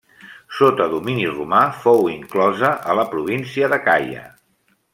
Sota 0.59 0.87
domini 0.93 1.27
romà 1.33 1.59
fou 1.83 2.09
inclosa 2.13 2.73
a 2.93 2.97
la 3.01 3.05
província 3.13 3.71
d'Acaia. 3.75 4.25